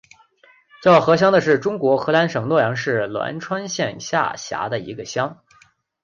[0.81, 5.43] 叫河乡是中国河南省洛阳市栾川县下辖的一个乡。